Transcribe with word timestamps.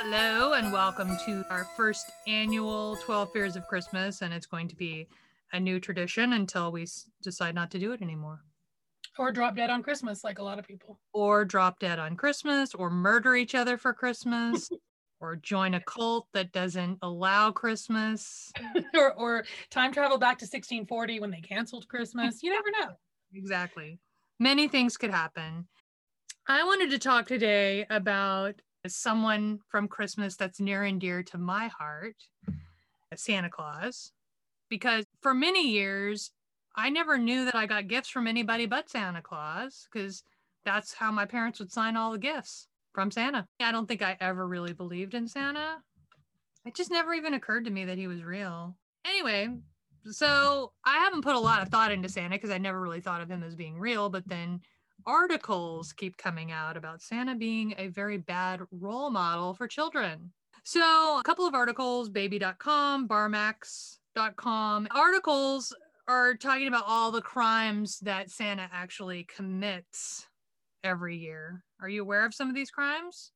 Hello, 0.00 0.52
and 0.52 0.72
welcome 0.72 1.16
to 1.26 1.44
our 1.50 1.64
first 1.76 2.12
annual 2.28 2.96
12 2.98 3.32
Fears 3.32 3.56
of 3.56 3.66
Christmas. 3.66 4.22
And 4.22 4.32
it's 4.32 4.46
going 4.46 4.68
to 4.68 4.76
be 4.76 5.08
a 5.52 5.58
new 5.58 5.80
tradition 5.80 6.34
until 6.34 6.70
we 6.70 6.82
s- 6.82 7.10
decide 7.20 7.56
not 7.56 7.72
to 7.72 7.80
do 7.80 7.90
it 7.90 8.00
anymore. 8.00 8.44
Or 9.18 9.32
drop 9.32 9.56
dead 9.56 9.70
on 9.70 9.82
Christmas, 9.82 10.22
like 10.22 10.38
a 10.38 10.42
lot 10.44 10.60
of 10.60 10.68
people. 10.68 11.00
Or 11.12 11.44
drop 11.44 11.80
dead 11.80 11.98
on 11.98 12.14
Christmas, 12.14 12.76
or 12.76 12.90
murder 12.90 13.34
each 13.34 13.56
other 13.56 13.76
for 13.76 13.92
Christmas, 13.92 14.70
or 15.20 15.34
join 15.34 15.74
a 15.74 15.80
cult 15.80 16.28
that 16.32 16.52
doesn't 16.52 16.98
allow 17.02 17.50
Christmas. 17.50 18.52
or, 18.94 19.14
or 19.14 19.44
time 19.68 19.92
travel 19.92 20.16
back 20.16 20.38
to 20.38 20.44
1640 20.44 21.18
when 21.18 21.32
they 21.32 21.40
canceled 21.40 21.88
Christmas. 21.88 22.40
You 22.40 22.50
never 22.52 22.70
know. 22.70 22.94
Exactly. 23.34 23.98
Many 24.38 24.68
things 24.68 24.96
could 24.96 25.10
happen. 25.10 25.66
I 26.46 26.64
wanted 26.64 26.88
to 26.92 26.98
talk 26.98 27.26
today 27.26 27.84
about 27.90 28.62
someone 28.94 29.60
from 29.68 29.88
Christmas 29.88 30.36
that's 30.36 30.60
near 30.60 30.84
and 30.84 31.00
dear 31.00 31.22
to 31.24 31.38
my 31.38 31.68
heart, 31.68 32.16
Santa 33.14 33.50
Claus, 33.50 34.12
because 34.68 35.04
for 35.20 35.34
many 35.34 35.70
years, 35.70 36.30
I 36.76 36.90
never 36.90 37.18
knew 37.18 37.44
that 37.44 37.54
I 37.54 37.66
got 37.66 37.88
gifts 37.88 38.08
from 38.08 38.26
anybody 38.26 38.66
but 38.66 38.88
Santa 38.88 39.22
Claus 39.22 39.88
because 39.92 40.22
that's 40.64 40.94
how 40.94 41.10
my 41.10 41.24
parents 41.24 41.58
would 41.58 41.72
sign 41.72 41.96
all 41.96 42.12
the 42.12 42.18
gifts 42.18 42.68
from 42.92 43.10
Santa. 43.10 43.46
I 43.60 43.72
don't 43.72 43.86
think 43.86 44.02
I 44.02 44.16
ever 44.20 44.46
really 44.46 44.72
believed 44.72 45.14
in 45.14 45.26
Santa. 45.26 45.78
It 46.64 46.74
just 46.74 46.90
never 46.90 47.14
even 47.14 47.34
occurred 47.34 47.64
to 47.64 47.70
me 47.70 47.84
that 47.86 47.98
he 47.98 48.06
was 48.06 48.22
real. 48.22 48.76
Anyway, 49.04 49.48
so 50.10 50.72
I 50.84 50.98
haven't 50.98 51.22
put 51.22 51.34
a 51.34 51.40
lot 51.40 51.62
of 51.62 51.68
thought 51.68 51.92
into 51.92 52.08
Santa 52.08 52.36
because 52.36 52.50
I 52.50 52.58
never 52.58 52.80
really 52.80 53.00
thought 53.00 53.22
of 53.22 53.30
him 53.30 53.42
as 53.42 53.54
being 53.54 53.78
real, 53.78 54.10
but 54.10 54.28
then 54.28 54.60
articles 55.08 55.92
keep 55.94 56.18
coming 56.18 56.52
out 56.52 56.76
about 56.76 57.00
Santa 57.00 57.34
being 57.34 57.74
a 57.78 57.88
very 57.88 58.18
bad 58.18 58.60
role 58.70 59.10
model 59.10 59.54
for 59.54 59.66
children. 59.66 60.30
So, 60.64 61.18
a 61.18 61.22
couple 61.24 61.46
of 61.46 61.54
articles, 61.54 62.10
baby.com, 62.10 63.08
barmax.com, 63.08 64.88
articles 64.90 65.74
are 66.06 66.34
talking 66.34 66.68
about 66.68 66.84
all 66.86 67.10
the 67.10 67.22
crimes 67.22 67.98
that 68.00 68.30
Santa 68.30 68.68
actually 68.70 69.24
commits 69.24 70.26
every 70.84 71.16
year. 71.16 71.64
Are 71.80 71.88
you 71.88 72.02
aware 72.02 72.26
of 72.26 72.34
some 72.34 72.50
of 72.50 72.54
these 72.54 72.70
crimes? 72.70 73.32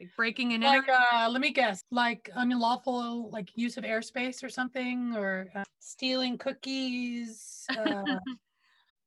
Like 0.00 0.10
breaking 0.16 0.52
and 0.54 0.62
Like, 0.62 0.88
entering? 0.88 0.98
uh, 1.12 1.28
let 1.28 1.40
me 1.40 1.50
guess, 1.52 1.82
like 1.90 2.30
unlawful, 2.34 3.30
like 3.30 3.50
use 3.56 3.76
of 3.76 3.82
airspace 3.84 4.44
or 4.44 4.48
something, 4.48 5.16
or 5.16 5.48
uh, 5.56 5.64
stealing 5.80 6.38
cookies. 6.38 7.64
Uh, 7.76 8.04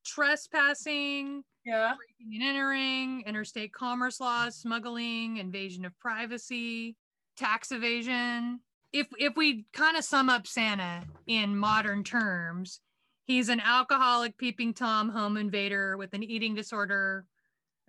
trespassing, 0.07 1.43
yeah. 1.65 1.93
breaking 1.97 2.41
and 2.41 2.49
entering, 2.49 3.23
interstate 3.27 3.73
commerce 3.73 4.19
laws, 4.19 4.55
smuggling, 4.55 5.37
invasion 5.37 5.85
of 5.85 5.97
privacy, 5.99 6.95
tax 7.35 7.71
evasion. 7.71 8.61
If 8.93 9.07
if 9.19 9.35
we 9.35 9.65
kind 9.73 9.97
of 9.97 10.03
sum 10.03 10.29
up 10.29 10.47
Santa 10.47 11.03
in 11.27 11.57
modern 11.57 12.03
terms, 12.03 12.79
he's 13.25 13.49
an 13.49 13.59
alcoholic, 13.59 14.37
peeping 14.37 14.73
tom, 14.73 15.09
home 15.09 15.37
invader 15.37 15.97
with 15.97 16.13
an 16.13 16.23
eating 16.23 16.55
disorder, 16.55 17.25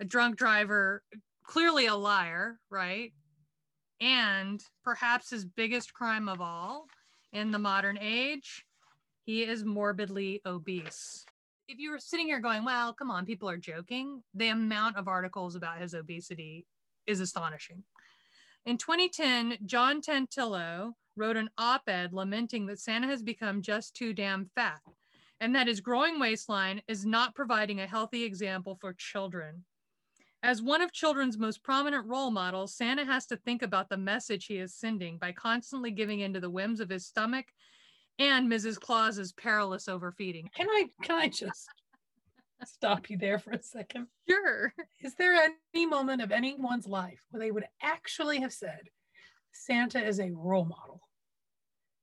a 0.00 0.04
drunk 0.04 0.36
driver, 0.36 1.02
clearly 1.44 1.86
a 1.86 1.94
liar, 1.94 2.58
right? 2.68 3.12
And 4.00 4.62
perhaps 4.84 5.30
his 5.30 5.44
biggest 5.44 5.94
crime 5.94 6.28
of 6.28 6.40
all 6.40 6.86
in 7.32 7.52
the 7.52 7.58
modern 7.58 7.98
age, 8.00 8.64
he 9.24 9.42
is 9.42 9.64
morbidly 9.64 10.40
obese 10.44 11.24
if 11.68 11.78
you 11.78 11.90
were 11.90 11.98
sitting 11.98 12.26
here 12.26 12.40
going, 12.40 12.64
well, 12.64 12.94
come 12.94 13.10
on, 13.10 13.26
people 13.26 13.48
are 13.48 13.58
joking, 13.58 14.22
the 14.34 14.48
amount 14.48 14.96
of 14.96 15.06
articles 15.06 15.54
about 15.54 15.80
his 15.80 15.94
obesity 15.94 16.66
is 17.06 17.20
astonishing. 17.20 17.84
In 18.64 18.78
2010, 18.78 19.58
John 19.66 20.00
Tantillo 20.00 20.94
wrote 21.14 21.36
an 21.36 21.50
op 21.58 21.82
ed 21.86 22.14
lamenting 22.14 22.66
that 22.66 22.80
Santa 22.80 23.06
has 23.06 23.22
become 23.22 23.60
just 23.60 23.94
too 23.94 24.14
damn 24.14 24.50
fat 24.54 24.80
and 25.40 25.54
that 25.54 25.66
his 25.66 25.80
growing 25.80 26.18
waistline 26.18 26.80
is 26.88 27.04
not 27.04 27.34
providing 27.34 27.80
a 27.80 27.86
healthy 27.86 28.24
example 28.24 28.78
for 28.80 28.94
children. 28.94 29.64
As 30.42 30.62
one 30.62 30.80
of 30.80 30.92
children's 30.92 31.36
most 31.36 31.62
prominent 31.62 32.06
role 32.06 32.30
models, 32.30 32.74
Santa 32.74 33.04
has 33.04 33.26
to 33.26 33.36
think 33.36 33.62
about 33.62 33.88
the 33.88 33.96
message 33.96 34.46
he 34.46 34.58
is 34.58 34.74
sending 34.74 35.18
by 35.18 35.32
constantly 35.32 35.90
giving 35.90 36.20
in 36.20 36.32
to 36.32 36.40
the 36.40 36.50
whims 36.50 36.80
of 36.80 36.88
his 36.88 37.06
stomach 37.06 37.46
and 38.18 38.50
Mrs. 38.50 38.78
Claus 38.78 39.18
is 39.18 39.32
perilous 39.32 39.88
overfeeding. 39.88 40.50
Can 40.54 40.68
I 40.68 40.86
can 41.02 41.16
I 41.16 41.28
just 41.28 41.68
stop 42.64 43.10
you 43.10 43.16
there 43.16 43.38
for 43.38 43.52
a 43.52 43.62
second? 43.62 44.08
Sure. 44.28 44.72
Is 45.00 45.14
there 45.14 45.50
any 45.74 45.86
moment 45.86 46.22
of 46.22 46.32
anyone's 46.32 46.86
life 46.86 47.20
where 47.30 47.40
they 47.40 47.50
would 47.50 47.66
actually 47.82 48.40
have 48.40 48.52
said 48.52 48.80
Santa 49.52 50.04
is 50.04 50.20
a 50.20 50.32
role 50.32 50.64
model? 50.64 51.00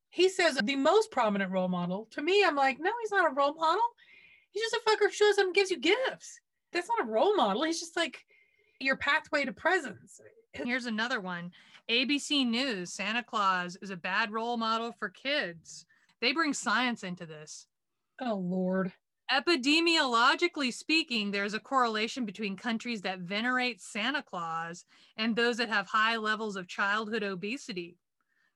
He 0.10 0.30
says 0.30 0.58
the 0.64 0.78
most 0.78 1.12
prominent 1.12 1.52
role 1.52 1.68
model. 1.68 2.08
To 2.12 2.22
me, 2.22 2.44
I'm 2.44 2.56
like, 2.56 2.80
no, 2.80 2.92
he's 3.02 3.12
not 3.12 3.30
a 3.30 3.36
role 3.36 3.54
model. 3.54 3.84
He's 4.52 4.64
just 4.64 4.76
a 4.76 4.90
fucker 4.90 5.08
who 5.08 5.12
shows 5.12 5.38
up 5.38 5.46
and 5.46 5.54
gives 5.54 5.72
you 5.72 5.80
gifts. 5.80 6.40
That's 6.72 6.88
not 6.88 7.06
a 7.06 7.12
role 7.12 7.36
model. 7.36 7.64
He's 7.64 7.82
just 7.82 7.98
like 7.98 8.24
your 8.80 8.96
pathway 8.96 9.44
to 9.44 9.52
presents. 9.52 10.22
Here's 10.54 10.86
another 10.86 11.20
one 11.20 11.52
ABC 11.90 12.48
News 12.48 12.94
Santa 12.94 13.24
Claus 13.24 13.78
is 13.82 13.90
a 13.90 13.98
bad 13.98 14.32
role 14.32 14.56
model 14.56 14.94
for 14.98 15.10
kids. 15.10 15.86
They 16.22 16.32
bring 16.34 16.54
science 16.54 17.04
into 17.04 17.26
this. 17.26 17.68
Oh 18.22 18.36
Lord. 18.36 18.94
Epidemiologically 19.32 20.72
speaking, 20.72 21.32
there's 21.32 21.56
a 21.56 21.60
correlation 21.60 22.26
between 22.26 22.56
countries 22.56 23.02
that 23.02 23.20
venerate 23.20 23.82
Santa 23.82 24.22
Claus 24.22 24.86
and 25.18 25.36
those 25.36 25.58
that 25.58 25.70
have 25.70 25.88
high 25.88 26.18
levels 26.18 26.56
of 26.56 26.68
childhood 26.68 27.24
obesity. 27.24 27.98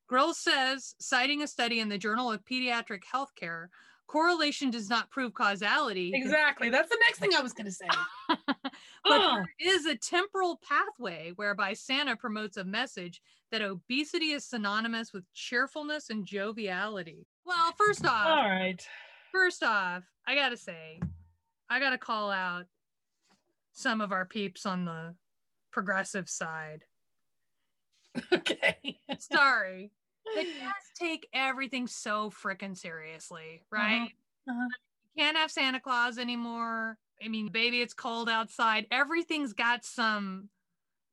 Grill 0.08 0.34
says, 0.34 0.96
citing 1.00 1.42
a 1.42 1.48
study 1.48 1.80
in 1.80 1.90
the 1.90 1.98
Journal 1.98 2.32
of 2.32 2.44
Pediatric 2.46 3.02
Healthcare, 3.04 3.68
correlation 4.08 4.70
does 4.72 4.90
not 4.90 5.10
prove 5.12 5.34
causality. 5.34 6.12
Exactly. 6.14 6.70
That's 6.70 6.90
the 6.90 6.98
next 7.06 7.20
thing 7.20 7.34
I 7.36 7.42
was 7.42 7.54
gonna 7.54 7.72
say. 7.72 7.88
but 8.28 8.58
Oh. 9.06 9.36
there 9.36 9.74
is 9.76 9.86
a 9.86 9.96
temporal 9.98 10.60
pathway 10.68 11.32
whereby 11.36 11.74
Santa 11.74 12.16
promotes 12.16 12.58
a 12.58 12.64
message 12.64 13.22
that 13.52 13.62
obesity 13.62 14.32
is 14.32 14.46
synonymous 14.46 15.14
with 15.14 15.32
cheerfulness 15.34 16.10
and 16.12 16.26
joviality. 16.26 17.26
Well, 17.50 17.74
first 17.80 18.06
off, 18.06 18.28
All 18.28 18.48
right. 18.48 18.80
first 19.32 19.64
off, 19.64 20.04
I 20.28 20.36
gotta 20.36 20.56
say, 20.56 21.00
I 21.68 21.80
gotta 21.80 21.98
call 21.98 22.30
out 22.30 22.66
some 23.74 24.02
of 24.02 24.12
our 24.12 24.24
peeps 24.26 24.68
on 24.68 24.86
the 24.86 25.16
progressive 25.72 26.30
side. 26.30 26.84
Okay. 28.34 29.00
Sorry. 29.20 29.92
They 30.36 30.44
just 30.44 30.96
take 31.00 31.28
everything 31.34 31.88
so 31.88 32.30
freaking 32.30 32.78
seriously, 32.78 33.64
right? 33.72 34.10
Uh-huh. 34.50 34.68
You 35.16 35.24
can't 35.24 35.38
have 35.38 35.52
Santa 35.52 35.80
Claus 35.80 36.18
anymore. 36.18 36.98
I 37.24 37.28
mean, 37.30 37.48
baby, 37.50 37.82
it's 37.82 37.94
cold 37.94 38.30
outside. 38.30 38.88
Everything's 38.92 39.54
got 39.54 39.86
some 39.86 40.50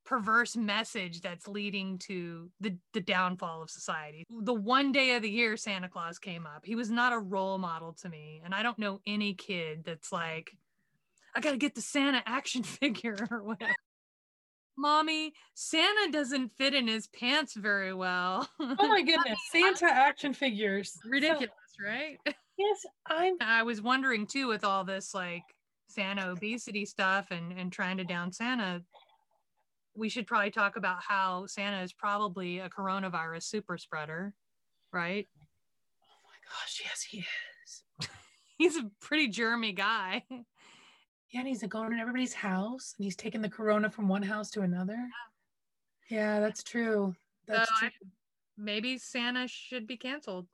perverse 0.07 0.57
message 0.57 1.21
that's 1.21 1.47
leading 1.49 1.99
to 1.99 2.51
the, 2.61 2.77
the 2.95 3.01
downfall 3.01 3.63
of 3.63 3.71
society. 3.71 4.25
The 4.31 4.55
one 4.55 4.93
day 4.93 5.17
of 5.17 5.23
the 5.23 5.31
year 5.31 5.57
Santa 5.57 5.89
Claus 5.89 6.19
came 6.19 6.47
up, 6.47 6.65
he 6.65 6.77
was 6.77 6.91
not 6.91 7.13
a 7.13 7.19
role 7.19 7.59
model 7.59 7.93
to 8.03 8.09
me. 8.09 8.41
And 8.45 8.55
I 8.55 8.63
don't 8.63 8.79
know 8.79 9.01
any 9.07 9.35
kid 9.35 9.83
that's 9.85 10.13
like, 10.13 10.51
I 11.35 11.41
got 11.41 11.51
to 11.51 11.59
get 11.59 11.75
the 11.75 11.83
Santa 11.83 12.23
action 12.25 12.63
figure 12.63 13.17
or 13.31 13.43
whatever. 13.43 13.75
Mommy, 14.79 15.33
Santa 15.55 16.13
doesn't 16.13 16.53
fit 16.57 16.75
in 16.75 16.87
his 16.87 17.07
pants 17.09 17.55
very 17.55 17.95
well. 17.95 18.49
Oh 18.79 18.89
my 18.89 19.03
goodness. 19.03 19.39
Santa 19.51 19.87
action 19.87 20.35
figures. 20.35 20.99
Ridiculous, 21.05 21.51
right? 21.85 22.19
Yes, 22.59 22.87
I'm 23.07 23.35
I 23.43 23.65
was 23.65 23.83
wondering 23.83 24.27
too 24.27 24.49
with 24.49 24.65
all 24.65 24.83
this 24.83 25.13
like 25.13 25.43
Santa 25.89 26.31
obesity 26.31 26.87
stuff 26.87 27.27
and 27.31 27.53
and 27.53 27.71
trying 27.71 27.99
to 27.99 28.05
down 28.05 28.33
Santa. 28.33 28.81
We 29.97 30.09
should 30.09 30.27
probably 30.27 30.51
talk 30.51 30.77
about 30.77 30.99
how 31.03 31.47
Santa 31.47 31.83
is 31.83 31.93
probably 31.93 32.59
a 32.59 32.69
coronavirus 32.69 33.45
super 33.45 33.79
spreader, 33.79 34.35
right? 34.93 35.27
Oh 36.03 36.19
my 36.25 36.37
gosh, 36.51 36.83
yes, 36.85 37.03
he 37.03 37.19
is. 38.01 38.09
He's 38.59 38.77
a 38.77 38.91
pretty 39.01 39.29
germy 39.31 39.75
guy. 39.75 40.25
Yeah, 41.31 41.41
and 41.41 41.49
he's 41.49 41.63
going 41.65 41.93
in 41.93 41.99
everybody's 41.99 42.33
house 42.33 42.95
and 42.97 43.05
he's 43.05 43.17
taking 43.17 43.43
the 43.43 43.49
corona 43.51 43.91
from 43.91 44.09
one 44.09 44.23
house 44.23 44.51
to 44.53 44.63
another. 44.63 44.97
Yeah, 46.09 46.41
that's 46.41 46.63
true. 46.63 47.15
That's 47.47 47.69
So 47.69 47.75
true. 47.81 47.89
I- 47.89 48.07
Maybe 48.59 48.97
Santa 48.97 49.47
should 49.47 49.87
be 49.87 49.99
canceled. 49.99 50.47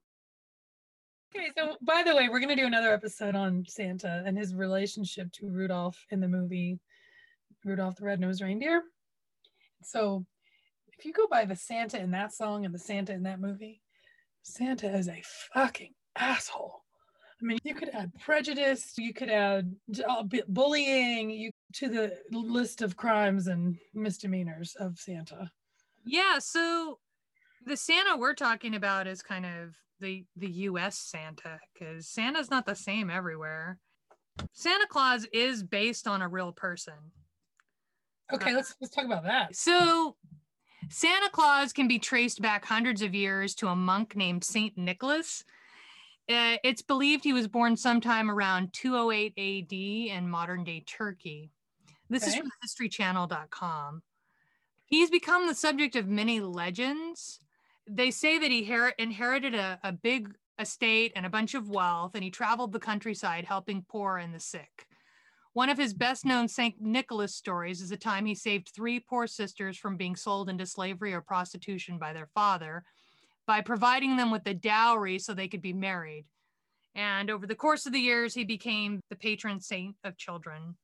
Okay, 1.37 1.51
so 1.57 1.77
by 1.83 2.03
the 2.03 2.17
way, 2.17 2.29
we're 2.29 2.41
gonna 2.41 2.57
do 2.57 2.67
another 2.67 2.93
episode 2.93 3.37
on 3.37 3.65
Santa 3.69 4.25
and 4.27 4.37
his 4.37 4.55
relationship 4.57 5.31
to 5.33 5.49
Rudolph 5.49 6.05
in 6.11 6.19
the 6.21 6.27
movie 6.27 6.81
Rudolph 7.65 7.95
the 7.97 8.05
Red-Nosed 8.05 8.43
Reindeer. 8.43 8.83
So 9.85 10.25
if 10.99 11.05
you 11.05 11.13
go 11.13 11.27
by 11.31 11.45
the 11.45 11.57
Santa 11.57 11.99
in 11.99 12.11
that 12.13 12.33
song 12.33 12.65
and 12.65 12.75
the 12.75 12.79
Santa 12.79 13.13
in 13.13 13.23
that 13.25 13.41
movie, 13.41 13.83
Santa 14.43 14.95
is 14.97 15.09
a 15.09 15.23
fucking 15.55 15.93
asshole. 16.17 16.83
I 17.41 17.45
mean, 17.45 17.59
you 17.65 17.75
could 17.75 17.91
add 17.93 18.13
prejudice, 18.21 18.93
you 18.97 19.13
could 19.13 19.29
add 19.29 19.75
uh, 20.09 20.23
bu- 20.23 20.47
bullying 20.47 21.31
you, 21.31 21.51
to 21.75 21.89
the 21.89 22.17
list 22.31 22.83
of 22.83 22.97
crimes 22.97 23.49
and 23.49 23.77
misdemeanors 23.95 24.77
of 24.79 24.99
Santa. 24.99 25.51
Yeah, 26.05 26.39
so 26.39 26.99
the 27.67 27.77
Santa 27.77 28.17
we're 28.17 28.35
talking 28.35 28.77
about 28.77 29.07
is 29.07 29.23
kind 29.23 29.47
of 29.47 29.75
the 30.01 30.25
the 30.37 30.51
US 30.51 30.99
Santa 30.99 31.59
cuz 31.79 32.09
Santa's 32.09 32.51
not 32.51 32.67
the 32.67 32.77
same 32.77 33.11
everywhere. 33.11 33.79
Santa 34.53 34.87
Claus 34.89 35.27
is 35.33 35.63
based 35.63 36.07
on 36.07 36.23
a 36.23 36.29
real 36.29 36.53
person. 36.53 37.13
Okay, 38.33 38.51
Uh, 38.53 38.57
let's 38.57 38.75
let's 38.81 38.95
talk 38.95 39.05
about 39.05 39.25
that. 39.25 39.55
So 39.57 40.17
Santa 40.91 41.31
Claus 41.31 41.73
can 41.73 41.89
be 41.89 41.99
traced 41.99 42.43
back 42.43 42.65
hundreds 42.65 43.03
of 43.03 43.15
years 43.15 43.55
to 43.57 43.69
a 43.69 43.77
monk 43.77 44.17
named 44.17 44.45
Saint 44.45 44.77
Nicholas. 44.77 45.45
Uh, 46.29 46.57
it's 46.65 46.83
believed 46.83 47.25
he 47.25 47.33
was 47.33 47.49
born 47.49 47.77
sometime 47.77 48.31
around 48.31 48.73
208 48.73 49.33
AD 49.37 49.73
in 50.17 50.29
modern 50.29 50.65
day 50.65 50.81
Turkey. 50.87 51.51
This 52.09 52.27
is 52.27 52.35
Okay. 52.35 52.41
from 52.41 52.51
historychannel.com. 52.65 54.03
He's 54.85 55.11
become 55.11 55.47
the 55.47 55.55
subject 55.55 55.97
of 55.97 56.07
many 56.07 56.41
legends. 56.41 57.41
They 57.89 58.11
say 58.11 58.39
that 58.39 58.51
he 58.51 58.65
her- 58.65 58.91
inherited 58.99 59.55
a, 59.55 59.81
a 59.83 59.93
big 59.93 60.35
estate 60.59 61.13
and 61.17 61.25
a 61.27 61.31
bunch 61.31 61.55
of 61.55 61.69
wealth, 61.71 62.15
and 62.15 62.23
he 62.23 62.31
traveled 62.31 62.73
the 62.73 62.79
countryside 62.79 63.45
helping 63.45 63.83
poor 63.89 64.19
and 64.19 64.35
the 64.35 64.41
sick. 64.41 64.87
One 65.55 65.69
of 65.69 65.77
his 65.77 65.93
best 65.93 66.25
known 66.25 66.49
St. 66.49 66.81
Nicholas 66.81 67.35
stories 67.35 67.83
is 67.83 67.91
the 67.91 67.97
time 67.97 68.25
he 68.25 68.35
saved 68.35 68.71
three 68.75 68.99
poor 69.01 69.27
sisters 69.27 69.77
from 69.77 69.97
being 69.97 70.17
sold 70.17 70.49
into 70.49 70.65
slavery 70.65 71.13
or 71.13 71.21
prostitution 71.21 71.99
by 71.99 72.13
their 72.13 72.29
father 72.35 72.85
by 73.47 73.61
providing 73.61 74.17
them 74.17 74.31
with 74.31 74.47
a 74.47 74.55
dowry 74.55 75.19
so 75.19 75.35
they 75.35 75.49
could 75.49 75.61
be 75.61 75.73
married. 75.73 76.25
And 76.95 77.31
over 77.31 77.47
the 77.47 77.55
course 77.55 77.87
of 77.87 77.93
the 77.93 78.01
years, 78.01 78.35
he 78.35 78.45
became 78.45 79.01
the 79.11 79.17
patron 79.17 79.61
saint 79.61 79.97
of 80.05 80.17
children. 80.17 80.77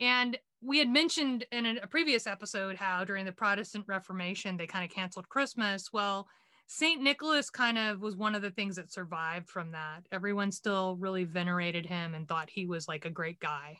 And 0.00 0.38
we 0.60 0.78
had 0.78 0.88
mentioned 0.88 1.46
in 1.52 1.78
a 1.82 1.86
previous 1.86 2.26
episode 2.26 2.76
how 2.76 3.04
during 3.04 3.24
the 3.24 3.32
Protestant 3.32 3.84
Reformation, 3.88 4.56
they 4.56 4.66
kind 4.66 4.84
of 4.84 4.94
canceled 4.94 5.28
Christmas. 5.28 5.92
Well, 5.92 6.28
St. 6.66 7.00
Nicholas 7.00 7.48
kind 7.48 7.78
of 7.78 8.00
was 8.00 8.16
one 8.16 8.34
of 8.34 8.42
the 8.42 8.50
things 8.50 8.76
that 8.76 8.92
survived 8.92 9.48
from 9.48 9.70
that. 9.72 10.00
Everyone 10.10 10.50
still 10.50 10.96
really 10.96 11.24
venerated 11.24 11.86
him 11.86 12.14
and 12.14 12.26
thought 12.26 12.50
he 12.50 12.66
was 12.66 12.88
like 12.88 13.04
a 13.04 13.10
great 13.10 13.38
guy. 13.38 13.78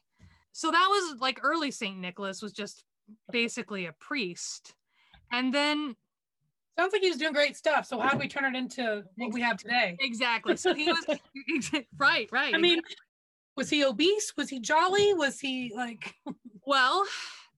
So 0.53 0.71
that 0.71 0.87
was 0.89 1.21
like 1.21 1.41
early 1.43 1.71
St. 1.71 1.99
Nicholas 1.99 2.41
was 2.41 2.53
just 2.53 2.85
basically 3.31 3.87
a 3.87 3.93
priest. 3.93 4.75
And 5.33 5.53
then 5.53 5.97
Sounds 6.79 6.93
like 6.93 7.03
he 7.03 7.09
was 7.09 7.19
doing 7.19 7.33
great 7.33 7.57
stuff. 7.57 7.87
So 7.87 7.99
how 7.99 8.11
do 8.11 8.19
we 8.19 8.29
turn 8.29 8.55
it 8.55 8.59
into 8.59 9.03
what 9.17 9.33
we 9.33 9.41
have 9.41 9.57
today? 9.57 9.97
exactly. 10.01 10.57
So 10.57 10.75
he 10.75 10.93
was 10.93 11.07
right, 11.99 12.29
right. 12.31 12.55
I 12.55 12.59
mean, 12.59 12.81
was 13.57 13.71
he 13.71 13.83
obese? 13.85 14.35
Was 14.37 14.51
he 14.51 14.61
jolly? 14.61 15.15
Was 15.15 15.41
he 15.41 15.73
like 15.75 16.15
Well, 16.67 17.05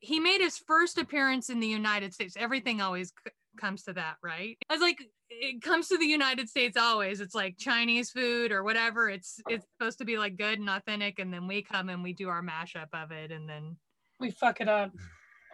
he 0.00 0.20
made 0.20 0.40
his 0.40 0.58
first 0.58 0.98
appearance 0.98 1.50
in 1.50 1.58
the 1.58 1.66
United 1.66 2.14
States. 2.14 2.36
Everything 2.38 2.80
always 2.80 3.12
comes 3.58 3.82
to 3.84 3.92
that, 3.94 4.16
right? 4.22 4.56
It's 4.70 4.82
like 4.82 5.02
it 5.30 5.62
comes 5.62 5.88
to 5.88 5.98
the 5.98 6.06
United 6.06 6.48
States 6.48 6.76
always. 6.76 7.20
It's 7.20 7.34
like 7.34 7.58
Chinese 7.58 8.10
food 8.10 8.52
or 8.52 8.62
whatever. 8.62 9.08
It's 9.08 9.40
it's 9.48 9.66
supposed 9.78 9.98
to 9.98 10.04
be 10.04 10.18
like 10.18 10.36
good 10.36 10.58
and 10.58 10.70
authentic, 10.70 11.18
and 11.18 11.32
then 11.32 11.46
we 11.46 11.62
come 11.62 11.88
and 11.88 12.02
we 12.02 12.12
do 12.12 12.28
our 12.28 12.42
mashup 12.42 12.88
of 12.92 13.10
it, 13.10 13.30
and 13.30 13.48
then 13.48 13.76
we 14.20 14.30
fuck 14.30 14.60
it 14.60 14.68
up? 14.68 14.92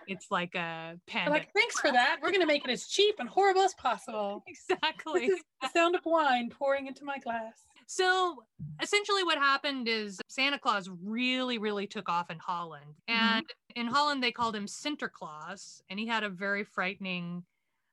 it's 0.07 0.31
like 0.31 0.55
a 0.55 0.99
We're 1.15 1.31
like, 1.31 1.53
thanks 1.55 1.79
for 1.79 1.93
that. 1.93 2.19
We're 2.23 2.33
gonna 2.33 2.47
make 2.47 2.65
it 2.65 2.71
as 2.71 2.87
cheap 2.87 3.17
and 3.19 3.29
horrible 3.29 3.63
as 3.63 3.75
possible. 3.75 4.45
exactly. 4.49 5.31
The 5.63 5.69
sound 5.69 5.95
of 5.95 6.03
wine 6.05 6.51
pouring 6.51 6.87
into 6.87 7.05
my 7.05 7.19
glass. 7.19 7.65
So 7.87 8.37
essentially, 8.83 9.25
what 9.25 9.39
happened 9.39 9.89
is 9.89 10.21
Santa 10.29 10.59
Claus 10.59 10.89
really, 11.03 11.59
really 11.59 11.87
took 11.87 12.09
off 12.09 12.31
in 12.31 12.39
Holland. 12.39 12.95
Mm-hmm. 13.09 13.21
And 13.21 13.47
in 13.77 13.87
Holland, 13.87 14.23
they 14.23 14.33
called 14.33 14.57
him 14.57 14.67
Sinterklaas, 14.67 15.83
and 15.91 15.99
he 15.99 16.07
had 16.07 16.25
a 16.25 16.31
very 16.31 16.65
frightening 16.65 17.45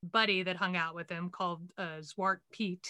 buddy 0.03 0.43
that 0.43 0.55
hung 0.57 0.75
out 0.75 0.95
with 0.95 1.09
him 1.09 1.29
called 1.29 1.61
uh, 1.77 1.99
Zwart 2.01 2.37
Piet, 2.51 2.87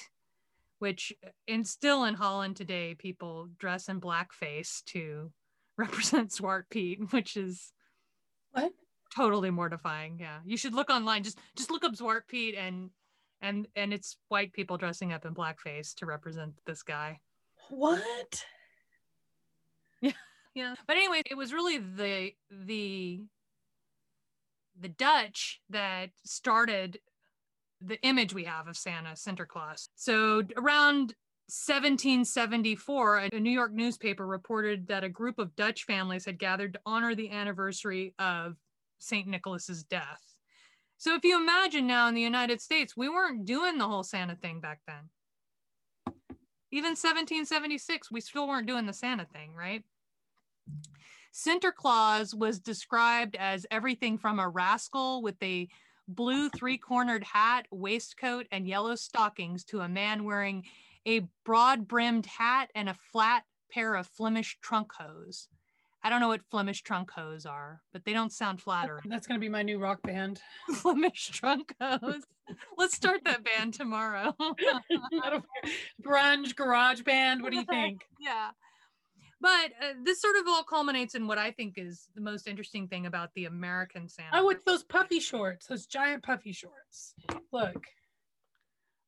which, 0.79 1.13
and 1.47 1.67
still 1.67 2.05
in 2.05 2.13
Holland 2.15 2.55
today, 2.55 2.95
people 2.97 3.49
dress 3.59 3.89
in 3.89 4.01
blackface 4.01 4.83
to 4.85 5.31
represent 5.77 6.29
Zwart 6.31 6.63
Piet, 6.69 7.11
which 7.11 7.37
is 7.37 7.71
What? 8.51 8.71
totally 9.15 9.49
mortifying. 9.51 10.17
Yeah, 10.19 10.39
you 10.45 10.57
should 10.57 10.73
look 10.73 10.89
online. 10.89 11.23
Just 11.23 11.39
just 11.55 11.71
look 11.71 11.83
up 11.83 11.93
Zwart 11.93 12.27
Piet 12.27 12.55
and 12.55 12.89
and 13.41 13.67
and 13.75 13.93
it's 13.93 14.17
white 14.29 14.53
people 14.53 14.77
dressing 14.77 15.11
up 15.13 15.25
in 15.25 15.33
blackface 15.33 15.95
to 15.95 16.05
represent 16.05 16.53
this 16.65 16.83
guy. 16.83 17.19
What? 17.69 18.43
Yeah, 20.01 20.11
yeah. 20.55 20.75
But 20.87 20.97
anyway, 20.97 21.21
it 21.29 21.35
was 21.35 21.53
really 21.53 21.77
the 21.77 22.31
the 22.49 23.21
the 24.79 24.89
Dutch 24.89 25.61
that 25.69 26.09
started 26.25 26.99
the 27.81 28.01
image 28.01 28.33
we 28.33 28.43
have 28.43 28.67
of 28.67 28.77
Santa 28.77 29.11
Sinterklaas. 29.11 29.89
So 29.95 30.43
around 30.57 31.15
1774, 31.47 33.17
a 33.17 33.39
New 33.39 33.51
York 33.51 33.73
newspaper 33.73 34.25
reported 34.25 34.87
that 34.87 35.03
a 35.03 35.09
group 35.09 35.39
of 35.39 35.55
Dutch 35.55 35.83
families 35.83 36.25
had 36.25 36.39
gathered 36.39 36.73
to 36.73 36.79
honor 36.85 37.15
the 37.15 37.31
anniversary 37.31 38.13
of 38.19 38.55
St. 38.99 39.27
Nicholas's 39.27 39.83
death. 39.83 40.21
So 40.97 41.15
if 41.15 41.23
you 41.23 41.41
imagine 41.41 41.87
now 41.87 42.07
in 42.07 42.13
the 42.13 42.21
United 42.21 42.61
States, 42.61 42.95
we 42.95 43.09
weren't 43.09 43.45
doing 43.45 43.79
the 43.79 43.87
whole 43.87 44.03
Santa 44.03 44.35
thing 44.35 44.59
back 44.59 44.79
then. 44.87 45.09
Even 46.71 46.91
1776, 46.91 48.11
we 48.11 48.21
still 48.21 48.47
weren't 48.47 48.67
doing 48.67 48.85
the 48.85 48.93
Santa 48.93 49.25
thing, 49.25 49.53
right? 49.53 49.83
Sinterklaas 51.33 52.33
was 52.33 52.59
described 52.59 53.35
as 53.35 53.65
everything 53.71 54.17
from 54.17 54.39
a 54.39 54.49
rascal 54.49 55.21
with 55.21 55.41
a 55.41 55.67
blue 56.07 56.49
three 56.49 56.77
cornered 56.77 57.23
hat, 57.23 57.67
waistcoat, 57.71 58.47
and 58.51 58.67
yellow 58.67 58.95
stockings 58.95 59.63
to 59.65 59.79
a 59.81 59.89
man 59.89 60.23
wearing 60.23 60.65
a 61.07 61.21
broad 61.45 61.87
brimmed 61.87 62.25
hat 62.25 62.69
and 62.75 62.89
a 62.89 62.97
flat 63.11 63.43
pair 63.71 63.95
of 63.95 64.07
Flemish 64.07 64.57
trunk 64.61 64.91
hose. 64.97 65.47
I 66.03 66.09
don't 66.09 66.19
know 66.19 66.27
what 66.29 66.41
Flemish 66.49 66.81
trunk 66.81 67.11
hose 67.11 67.45
are, 67.45 67.81
but 67.93 68.03
they 68.05 68.13
don't 68.13 68.33
sound 68.33 68.59
flattering. 68.59 69.03
That's 69.07 69.27
gonna 69.27 69.39
be 69.39 69.49
my 69.49 69.61
new 69.61 69.79
rock 69.79 70.01
band. 70.01 70.41
Flemish 70.75 71.29
trunk 71.29 71.75
hose. 71.79 72.23
Let's 72.77 72.95
start 72.95 73.21
that 73.25 73.43
band 73.45 73.75
tomorrow. 73.75 74.35
I 74.39 75.29
don't 75.29 75.45
care. 75.63 75.71
Grunge 76.03 76.55
garage 76.55 77.01
band. 77.03 77.41
What 77.41 77.51
do 77.51 77.59
you 77.59 77.65
think? 77.69 78.01
yeah. 78.19 78.49
But 79.41 79.71
uh, 79.81 79.93
this 80.03 80.21
sort 80.21 80.35
of 80.37 80.43
all 80.47 80.63
culminates 80.63 81.15
in 81.15 81.25
what 81.27 81.37
I 81.39 81.51
think 81.51 81.73
is 81.77 82.07
the 82.15 82.21
most 82.21 82.47
interesting 82.47 82.87
thing 82.87 83.07
about 83.07 83.31
the 83.35 83.45
American 83.45 84.07
Santa. 84.07 84.29
Oh, 84.33 84.45
with 84.45 84.63
those 84.65 84.83
puffy 84.83 85.19
shorts, 85.19 85.65
those 85.65 85.87
giant 85.87 86.21
puffy 86.23 86.51
shorts. 86.51 87.15
Look, 87.51 87.83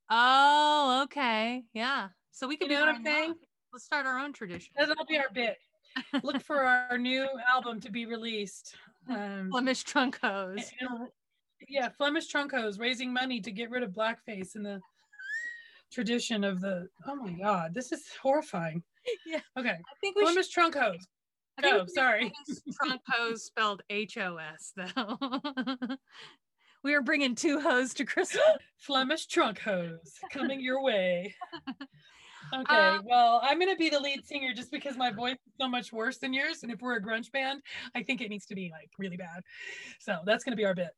Oh, 0.10 1.02
okay. 1.06 1.64
Yeah. 1.74 2.10
So 2.32 2.48
we 2.48 2.58
you 2.60 2.68
know 2.68 2.76
do 2.76 2.80
what 2.82 2.96
I'm 2.96 3.04
saying? 3.04 3.34
Let's 3.72 3.86
start 3.86 4.06
our 4.06 4.20
own 4.20 4.34
tradition. 4.34 4.74
That'll 4.78 5.06
be 5.06 5.18
our 5.18 5.30
bit. 5.34 5.58
Look 6.24 6.42
for 6.42 6.64
our 6.92 6.98
new 6.98 7.28
album 7.52 7.80
to 7.82 7.92
be 7.92 8.06
released. 8.06 8.76
Um, 9.10 9.50
Flemish 9.52 9.84
trunk 9.84 10.20
hose. 10.22 10.70
yeah, 11.68 11.90
Flemish 11.90 12.28
trunk 12.28 12.52
hose 12.54 12.78
raising 12.80 13.12
money 13.12 13.42
to 13.42 13.52
get 13.52 13.70
rid 13.72 13.84
of 13.84 13.92
blackface 13.92 14.56
in 14.56 14.64
the 14.64 14.80
tradition 15.92 16.44
of 16.44 16.62
the. 16.62 16.88
Oh 17.08 17.16
my 17.16 17.32
God, 17.32 17.74
this 17.74 17.92
is 17.92 18.04
horrifying. 18.22 18.84
Yeah. 19.26 19.40
Okay, 19.58 19.70
I 19.70 19.96
think 20.02 20.16
we 20.16 20.22
should. 20.24 20.34
Flemish 20.34 20.50
trunk 20.50 20.76
hose. 20.76 21.08
I 21.58 21.62
think 21.62 21.74
we 21.74 21.80
Go. 21.82 21.86
Sorry. 21.88 22.32
Trunk 22.82 23.02
hose 23.08 23.44
spelled 23.44 23.82
H 23.90 24.18
O 24.18 24.38
S 24.38 24.74
though. 24.76 25.18
we 26.84 26.94
are 26.94 27.02
bringing 27.02 27.36
two 27.36 27.60
hoes 27.60 27.94
to 27.96 28.06
Christmas. 28.06 28.42
Flemish 28.78 29.28
trunk 29.28 29.60
hose 29.60 30.20
coming 30.32 30.60
your 30.62 30.82
way. 30.84 31.36
Okay, 32.54 32.76
Um, 32.76 33.06
well, 33.10 33.40
I'm 33.42 33.58
gonna 33.58 33.76
be 33.76 33.90
the 33.90 34.00
lead 34.00 34.26
singer 34.26 34.54
just 34.54 34.70
because 34.70 34.96
my 34.98 35.12
voice 35.12 35.38
is 35.48 35.54
so 35.60 35.68
much 35.68 35.92
worse 35.92 36.18
than 36.20 36.34
yours. 36.34 36.62
And 36.62 36.72
if 36.72 36.82
we're 36.82 36.98
a 36.98 37.02
grunge 37.02 37.32
band, 37.32 37.62
I 37.96 38.04
think 38.04 38.22
it 38.22 38.30
needs 38.30 38.46
to 38.48 38.54
be 38.54 38.70
like 38.72 38.90
really 39.00 39.18
bad. 39.18 39.42
So 40.00 40.20
that's 40.26 40.44
gonna 40.44 40.58
be 40.58 40.66
our 40.66 40.76
bit. 40.76 40.90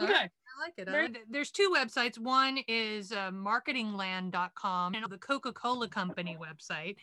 Okay. 0.00 0.12
right. 0.12 0.30
I 0.30 0.64
like 0.64 0.74
it. 0.76 0.88
I 0.88 1.02
like 1.02 1.16
it. 1.16 1.22
There's 1.30 1.50
two 1.50 1.72
websites. 1.74 2.18
One 2.18 2.58
is 2.68 3.12
uh, 3.12 3.30
marketingland.com 3.32 4.94
and 4.94 5.04
the 5.08 5.18
Coca 5.18 5.52
Cola 5.52 5.88
Company 5.88 6.38
website 6.40 6.96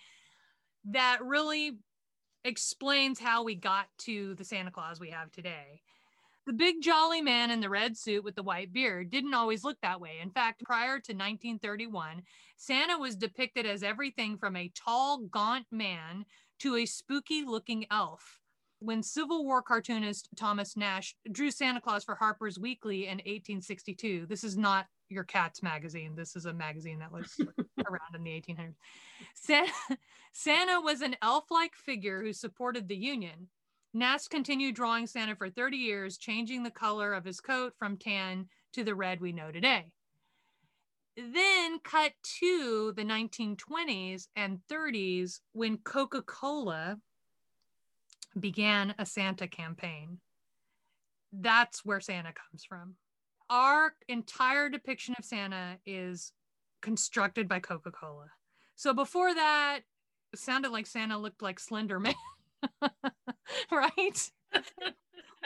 that 0.92 1.20
really 1.24 1.78
explains 2.44 3.20
how 3.20 3.44
we 3.44 3.56
got 3.56 3.88
to 4.00 4.36
the 4.36 4.44
Santa 4.44 4.72
Claus 4.72 5.00
we 5.00 5.10
have 5.10 5.32
today. 5.32 5.82
The 6.46 6.54
big 6.54 6.82
jolly 6.82 7.22
man 7.22 7.52
in 7.52 7.60
the 7.60 7.70
red 7.70 7.98
suit 7.98 8.24
with 8.24 8.36
the 8.36 8.44
white 8.44 8.72
beard 8.72 9.10
didn't 9.10 9.34
always 9.34 9.66
look 9.66 9.78
that 9.82 10.00
way. 10.00 10.20
In 10.22 10.30
fact, 10.32 10.64
prior 10.64 11.00
to 11.00 11.14
1931, 11.14 12.22
Santa 12.56 12.98
was 12.98 13.18
depicted 13.18 13.66
as 13.66 13.84
everything 13.84 14.38
from 14.38 14.56
a 14.56 14.72
tall, 14.74 15.20
gaunt 15.30 15.66
man 15.72 16.24
to 16.60 16.78
a 16.78 16.86
spooky 16.86 17.44
looking 17.44 17.86
elf 17.92 18.40
when 18.80 19.04
Civil 19.04 19.44
War 19.44 19.62
cartoonist 19.62 20.30
Thomas 20.38 20.78
Nast 20.78 21.16
drew 21.32 21.52
Santa 21.52 21.82
Claus 21.82 22.04
for 22.04 22.16
Harper's 22.16 22.60
Weekly 22.60 23.08
in 23.08 23.18
1862. 23.18 24.26
This 24.28 24.44
is 24.44 24.58
not 24.58 24.86
your 25.10 25.24
cat's 25.24 25.64
magazine. 25.64 26.16
This 26.16 26.36
is 26.36 26.46
a 26.46 26.54
magazine 26.54 27.00
that 27.00 27.12
was 27.12 27.36
around 27.88 28.16
in 28.16 28.24
the 28.24 28.32
1800s. 28.32 28.76
Santa, 29.34 29.72
Santa 30.34 30.82
was 30.82 31.02
an 31.02 31.16
elf 31.22 31.46
like 31.50 31.76
figure 31.76 32.22
who 32.22 32.34
supported 32.34 32.88
the 32.88 32.96
Union. 32.96 33.48
Nast 33.94 34.30
continued 34.30 34.76
drawing 34.76 35.08
Santa 35.08 35.36
for 35.36 35.50
30 35.50 35.78
years, 35.78 36.18
changing 36.18 36.64
the 36.64 36.72
color 36.72 37.14
of 37.14 37.26
his 37.26 37.40
coat 37.40 37.74
from 37.80 37.98
tan 37.98 38.48
to 38.74 38.84
the 38.84 38.96
red 38.96 39.20
we 39.22 39.32
know 39.32 39.52
today. 39.52 39.86
Then 41.16 41.80
cut 41.80 42.12
to 42.40 42.94
the 42.96 43.04
1920s 43.04 44.28
and 44.36 44.60
30s 44.70 45.40
when 45.54 45.78
Coca 45.78 46.22
Cola 46.22 47.00
began 48.40 48.94
a 49.00 49.06
Santa 49.06 49.48
campaign. 49.48 50.20
That's 51.34 51.84
where 51.84 52.00
Santa 52.00 52.34
comes 52.34 52.64
from. 52.64 52.96
Our 53.50 53.94
entire 54.08 54.70
depiction 54.70 55.16
of 55.18 55.26
Santa 55.26 55.78
is 55.86 56.34
constructed 56.82 57.48
by 57.48 57.60
Coca 57.60 57.92
Cola. 57.92 58.28
So 58.76 58.94
before 58.94 59.34
that, 59.34 59.80
it 60.34 60.40
sounded 60.40 60.72
like 60.72 60.86
Santa 60.86 61.18
looked 61.18 61.42
like 61.42 61.60
Slender 61.60 62.00
Man, 62.00 62.14
right? 63.72 64.32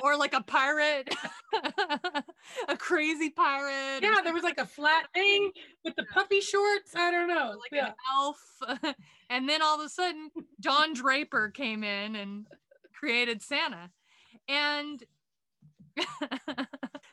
or 0.03 0.17
like 0.17 0.34
a 0.34 0.41
pirate, 0.41 1.13
a 2.67 2.77
crazy 2.77 3.29
pirate. 3.29 4.00
Yeah, 4.01 4.17
there 4.24 4.34
was 4.34 4.43
like 4.43 4.58
a 4.58 4.65
flat 4.65 5.08
thing 5.13 5.51
with 5.86 5.96
the 5.96 6.05
puffy 6.12 6.41
shorts. 6.41 6.96
I 6.96 7.12
don't 7.12 7.27
know. 7.27 7.55
like 7.60 7.72
yeah. 7.72 7.88
an 7.88 7.93
elf. 8.13 8.93
and 9.29 9.48
then 9.48 9.62
all 9.62 9.79
of 9.79 9.86
a 9.86 9.89
sudden, 9.89 10.31
Don 10.60 10.93
Draper 10.93 11.50
came 11.50 11.84
in 11.84 12.15
and 12.15 12.48
created 12.93 13.41
Santa. 13.41 13.91
And 14.48 15.03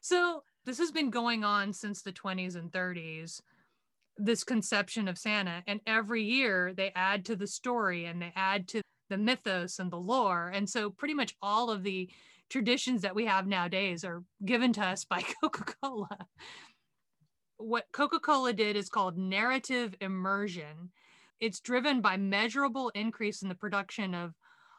so 0.01 0.43
this 0.69 0.79
has 0.79 0.91
been 0.91 1.11
going 1.11 1.45
on 1.45 1.73
since 1.73 2.03
the 2.03 2.13
20s 2.13 2.55
and 2.55 2.71
30s 2.71 3.41
this 4.19 4.45
conception 4.45 5.09
of 5.09 5.17
Santa. 5.17 5.63
And 5.67 5.81
every 5.87 6.25
year 6.25 6.75
they 6.77 6.93
add 6.95 7.25
to 7.27 7.37
the 7.37 7.47
story 7.47 8.05
and 8.05 8.21
they 8.21 8.33
add 8.35 8.69
to 8.69 8.83
the 9.09 9.17
mythos 9.17 9.79
and 9.79 9.91
the 9.91 9.97
lore. 9.97 10.51
And 10.53 10.69
so 10.69 10.91
pretty 10.91 11.15
much 11.15 11.37
all 11.41 11.71
of 11.71 11.85
the 11.85 12.11
traditions 12.51 13.03
that 13.03 13.15
we 13.15 13.27
have 13.27 13.47
nowadays 13.47 14.05
are 14.05 14.25
given 14.45 14.73
to 14.75 14.85
us 14.85 15.05
by 15.09 15.23
Coca 15.41 15.75
Cola. 15.81 16.27
What 17.59 17.87
Coca 17.93 18.21
Cola 18.21 18.53
did 18.53 18.77
is 18.77 18.89
called 18.89 19.17
narrative 19.17 19.95
immersion. 20.01 20.91
It's 21.41 21.61
driven 21.61 22.01
by 22.01 22.17
measurable 22.17 22.91
increase 22.91 23.43
in 23.43 23.49
the 23.49 23.55
production 23.55 24.15
of 24.15 24.35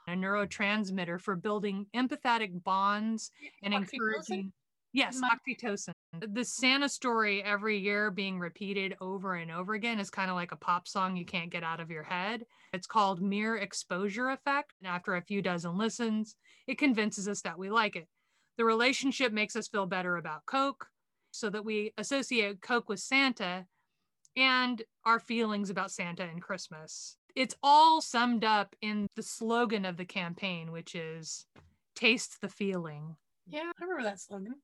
a 0.08 0.12
neurotransmitter 0.12 1.22
for 1.22 1.36
building 1.36 1.88
empathetic 1.96 2.64
bonds 2.64 3.32
and 3.64 3.74
encouraging 3.74 4.52
yes 4.94 5.18
My- 5.20 5.30
oxytocin. 5.30 5.94
Uh, 6.16 6.26
the 6.34 6.44
santa 6.44 6.90
story 6.90 7.44
every 7.44 7.78
year 7.78 8.10
being 8.12 8.40
repeated 8.40 8.96
over 9.00 9.36
and 9.36 9.52
over 9.52 9.74
again 9.74 10.00
is 10.00 10.10
kind 10.10 10.30
of 10.30 10.36
like 10.36 10.52
a 10.52 10.56
pop 10.58 10.88
song 10.88 11.16
you 11.16 11.26
can't 11.26 11.52
get 11.52 11.64
out 11.64 11.80
of 11.80 11.92
your 11.92 12.04
head. 12.04 12.46
It's 12.74 12.88
called 12.88 13.22
mere 13.22 13.58
exposure 13.58 14.30
effect 14.30 14.74
and 14.82 14.88
after 14.88 15.16
a 15.16 15.22
few 15.22 15.42
dozen 15.42 15.78
listens 15.78 16.36
it 16.68 16.78
convinces 16.78 17.28
us 17.28 17.42
that 17.42 17.58
we 17.60 17.70
like 17.70 17.96
it. 17.96 18.08
The 18.58 18.66
relationship 18.66 19.32
makes 19.32 19.56
us 19.56 19.68
feel 19.68 19.86
better 19.86 20.18
about 20.18 20.46
coke 20.46 20.88
so 21.32 21.50
that 21.52 21.64
we 21.64 21.94
associate 21.98 22.62
coke 22.62 22.90
with 22.90 23.00
santa 23.00 23.66
and 24.36 24.82
our 25.06 25.20
feelings 25.20 25.70
about 25.70 25.92
santa 25.92 26.24
and 26.24 26.42
christmas. 26.42 27.18
It's 27.36 27.56
all 27.62 28.02
summed 28.02 28.44
up 28.44 28.76
in 28.82 29.08
the 29.16 29.24
slogan 29.24 29.86
of 29.86 29.98
the 29.98 30.06
campaign 30.06 30.72
which 30.72 30.96
is 30.96 31.46
taste 31.96 32.42
the 32.42 32.50
feeling. 32.50 33.16
Yeah, 33.48 33.72
I 33.80 33.84
remember 33.84 34.04
that 34.04 34.20
slogan. 34.20 34.56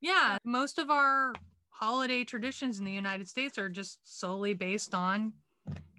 Yeah, 0.00 0.38
most 0.44 0.78
of 0.78 0.90
our 0.90 1.34
holiday 1.70 2.24
traditions 2.24 2.78
in 2.78 2.84
the 2.84 2.92
United 2.92 3.28
States 3.28 3.58
are 3.58 3.68
just 3.68 3.98
solely 4.04 4.54
based 4.54 4.94
on 4.94 5.32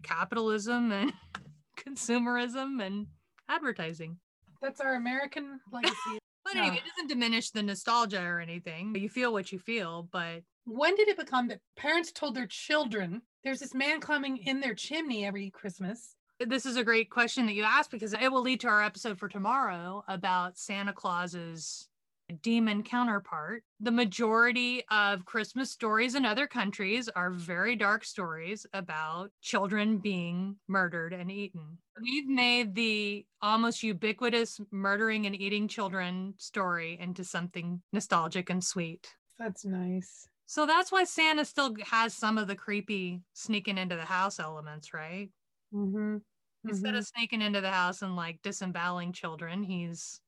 capitalism 0.04 0.92
and 0.92 1.14
consumerism 1.78 2.82
and 2.86 3.08
advertising. 3.50 4.18
That's 4.62 4.80
our 4.82 4.96
American 4.96 5.60
legacy. 5.72 5.96
But 6.44 6.56
Yeah. 6.56 6.62
anyway, 6.64 6.78
it 6.78 6.90
doesn't 6.90 7.08
diminish 7.08 7.52
the 7.52 7.62
nostalgia 7.62 8.24
or 8.24 8.40
anything. 8.40 8.96
You 8.96 9.10
feel 9.10 9.32
what 9.32 9.52
you 9.52 9.60
feel, 9.60 10.10
but 10.12 10.42
when 10.66 10.96
did 10.96 11.08
it 11.08 11.16
become 11.18 11.48
that 11.50 11.60
parents 11.78 12.12
told 12.12 12.34
their 12.34 12.48
children 12.48 13.22
there's 13.44 13.60
this 13.60 13.76
man 13.76 14.00
climbing 14.02 14.38
in 14.38 14.60
their 14.60 14.74
chimney 14.74 15.24
every 15.24 15.52
Christmas? 15.52 16.16
this 16.40 16.66
is 16.66 16.78
a 16.78 16.84
great 16.84 17.12
question 17.12 17.46
that 17.46 17.54
you 17.54 17.64
asked 17.64 17.92
because 17.92 18.14
it 18.14 18.32
will 18.32 18.42
lead 18.42 18.60
to 18.62 18.68
our 18.68 18.82
episode 18.82 19.20
for 19.20 19.30
tomorrow 19.30 20.04
about 20.08 20.58
Santa 20.58 20.92
Claus's 20.94 21.88
demon 22.32 22.84
counterpart. 22.84 23.64
The 23.80 23.92
majority 23.92 24.84
of 24.90 25.26
Christmas 25.26 25.72
stories 25.72 26.16
in 26.16 26.26
other 26.26 26.48
countries 26.48 27.10
are 27.10 27.32
very 27.32 27.76
dark 27.76 28.04
stories 28.04 28.66
about 28.74 29.32
children 29.42 29.98
being 29.98 30.58
murdered 30.68 31.14
and 31.14 31.32
eaten. 31.32 31.78
We've 32.02 32.28
made 32.28 32.76
the 32.76 33.26
almost 33.42 33.84
ubiquitous 33.84 34.60
murdering 34.72 35.26
and 35.26 35.36
eating 35.36 35.68
children 35.68 36.34
story 36.38 36.98
into 37.00 37.24
something 37.24 37.82
nostalgic 37.94 38.50
and 38.50 38.64
sweet. 38.64 39.08
That's 39.38 39.66
nice. 39.66 40.28
So 40.46 40.66
that's 40.66 40.92
why 40.92 41.06
Santa 41.06 41.46
still 41.46 41.76
has 41.86 42.14
some 42.14 42.38
of 42.38 42.48
the 42.48 42.56
creepy 42.56 43.22
sneaking 43.34 43.78
into 43.78 43.96
the 43.96 44.06
house 44.06 44.40
elements, 44.40 44.94
right? 44.94 45.30
Mm-hmm. 45.74 46.18
Instead 46.68 46.96
of 46.96 47.08
sneaking 47.08 47.42
into 47.42 47.62
the 47.62 47.72
house 47.72 48.02
and 48.02 48.16
like 48.16 48.42
disemboweling 48.44 49.14
children, 49.14 49.64
he's 49.64 50.20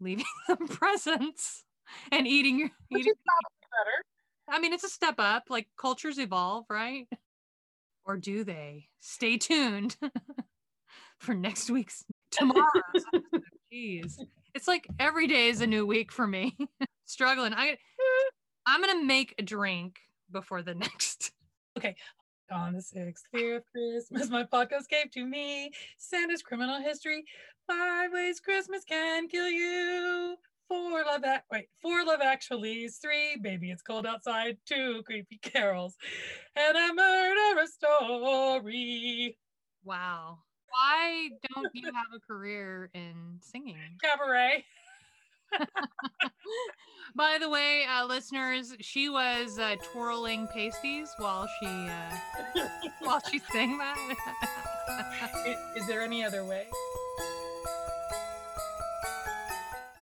leaving 0.00 0.24
them 0.48 0.68
presents 0.68 1.64
and 2.12 2.26
eating. 2.26 2.58
your 2.58 2.70
eating 2.90 3.12
better. 3.26 4.04
I 4.48 4.58
mean, 4.60 4.72
it's 4.72 4.84
a 4.84 4.88
step 4.88 5.16
up. 5.18 5.44
Like 5.48 5.68
cultures 5.80 6.18
evolve, 6.18 6.64
right? 6.70 7.06
Or 8.04 8.16
do 8.16 8.44
they? 8.44 8.88
Stay 9.00 9.36
tuned 9.36 9.96
for 11.18 11.34
next 11.34 11.70
week's 11.70 12.04
tomorrow's. 12.30 12.64
episode. 12.94 13.42
Jeez, 13.72 14.14
it's 14.54 14.66
like 14.66 14.86
every 14.98 15.26
day 15.26 15.48
is 15.48 15.60
a 15.60 15.66
new 15.66 15.86
week 15.86 16.10
for 16.10 16.26
me. 16.26 16.56
Struggling. 17.04 17.52
I, 17.52 17.76
I'm 18.66 18.80
gonna 18.80 19.04
make 19.04 19.34
a 19.38 19.42
drink 19.42 19.98
before 20.30 20.62
the 20.62 20.74
next. 20.74 21.32
On 22.50 22.72
the 22.72 22.80
sixth 22.80 23.26
day 23.32 23.52
of 23.52 23.62
Christmas, 23.66 24.30
my 24.30 24.42
podcast 24.42 24.88
gave 24.88 25.10
to 25.10 25.26
me 25.26 25.70
Santa's 25.98 26.42
criminal 26.42 26.80
history. 26.80 27.24
Five 27.66 28.10
ways 28.12 28.40
Christmas 28.40 28.84
can 28.84 29.28
kill 29.28 29.48
you. 29.50 30.36
Four 30.66 31.04
love 31.04 31.22
that 31.22 31.44
wait, 31.50 31.66
four 31.82 32.04
love 32.06 32.20
actuallys, 32.20 33.00
three 33.02 33.36
baby 33.42 33.70
it's 33.70 33.82
cold 33.82 34.06
outside, 34.06 34.56
two 34.66 35.02
creepy 35.04 35.38
carols, 35.42 35.96
and 36.56 36.76
a 36.76 36.94
murder 36.94 37.66
story. 37.66 39.36
Wow. 39.84 40.38
Why 40.70 41.28
don't 41.54 41.70
you 41.74 41.86
have 41.86 42.14
a 42.14 42.20
career 42.20 42.90
in 42.94 43.40
singing? 43.42 43.76
Cabaret. 44.02 44.64
By 47.16 47.38
the 47.40 47.48
way, 47.48 47.84
uh, 47.88 48.06
listeners, 48.06 48.74
she 48.80 49.08
was 49.08 49.58
uh, 49.58 49.76
twirling 49.92 50.46
pasties 50.54 51.08
while 51.18 51.48
she 51.60 51.66
uh, 51.66 52.66
while 53.00 53.20
she 53.30 53.38
sang 53.38 53.78
that. 53.78 53.96
I- 54.88 55.56
Is 55.76 55.86
there 55.86 56.02
any 56.02 56.24
other 56.24 56.44
way? 56.44 56.66